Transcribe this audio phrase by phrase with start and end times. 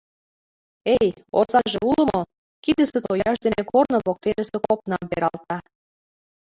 [0.95, 2.21] «Эй, озаже уло мо?»—
[2.63, 5.57] кидысе тояж дене корно воктенысе копнам пералта.